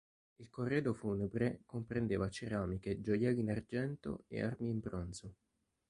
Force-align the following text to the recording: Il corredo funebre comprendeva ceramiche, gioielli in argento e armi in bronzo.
Il 0.37 0.49
corredo 0.49 0.93
funebre 0.93 1.61
comprendeva 1.63 2.27
ceramiche, 2.27 2.99
gioielli 3.01 3.41
in 3.41 3.51
argento 3.51 4.23
e 4.29 4.41
armi 4.41 4.69
in 4.69 4.79
bronzo. 4.79 5.35